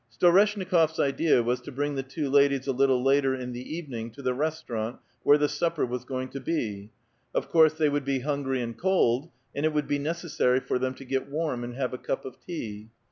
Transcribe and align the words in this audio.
Storeslmikof 0.11 0.89
s 0.89 0.97
idea 0.99 1.43
was 1.43 1.61
to 1.61 1.71
bring 1.71 1.93
the 1.93 2.01
two 2.01 2.27
ladies 2.27 2.67
a 2.67 2.73
Httle 2.73 3.03
later 3.03 3.35
in 3.35 3.51
the 3.51 3.61
evening 3.77 4.09
to 4.09 4.23
the 4.23 4.33
restaurant 4.33 4.97
where 5.21 5.37
the 5.37 5.47
supper 5.47 5.85
was 5.85 6.05
going 6.05 6.29
to 6.29 6.39
be; 6.39 6.89
of 7.35 7.49
course, 7.49 7.73
they 7.75 7.87
would 7.87 8.03
be 8.03 8.21
hungry 8.21 8.63
and 8.63 8.75
cold, 8.79 9.29
and 9.53 9.63
it 9.63 9.73
would 9.73 9.87
be 9.87 9.99
necessary 9.99 10.59
for 10.59 10.79
them 10.79 10.95
to 10.95 11.05
get 11.05 11.29
warm, 11.29 11.63
and 11.63 11.75
have 11.75 11.93
a 11.93 11.99
cup 11.99 12.25
of 12.25 12.39
tea. 12.39 12.89